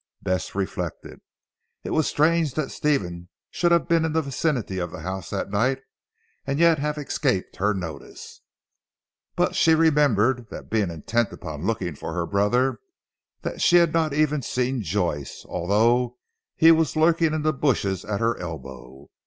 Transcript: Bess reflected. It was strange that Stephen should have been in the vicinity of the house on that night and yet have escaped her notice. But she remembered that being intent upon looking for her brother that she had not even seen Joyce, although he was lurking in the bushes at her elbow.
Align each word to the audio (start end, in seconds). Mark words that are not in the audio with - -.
Bess 0.23 0.55
reflected. 0.55 1.21
It 1.83 1.91
was 1.91 2.07
strange 2.07 2.55
that 2.55 2.71
Stephen 2.71 3.29
should 3.51 3.71
have 3.71 3.87
been 3.87 4.03
in 4.03 4.13
the 4.13 4.23
vicinity 4.23 4.79
of 4.79 4.89
the 4.89 5.01
house 5.01 5.31
on 5.31 5.37
that 5.37 5.51
night 5.51 5.83
and 6.43 6.57
yet 6.57 6.79
have 6.79 6.97
escaped 6.97 7.57
her 7.57 7.71
notice. 7.75 8.41
But 9.35 9.53
she 9.55 9.75
remembered 9.75 10.49
that 10.49 10.71
being 10.71 10.89
intent 10.89 11.31
upon 11.31 11.67
looking 11.67 11.93
for 11.93 12.15
her 12.15 12.25
brother 12.25 12.79
that 13.43 13.61
she 13.61 13.75
had 13.75 13.93
not 13.93 14.11
even 14.11 14.41
seen 14.41 14.81
Joyce, 14.81 15.45
although 15.47 16.17
he 16.55 16.71
was 16.71 16.95
lurking 16.95 17.35
in 17.35 17.43
the 17.43 17.53
bushes 17.53 18.03
at 18.03 18.19
her 18.21 18.35
elbow. 18.39 19.07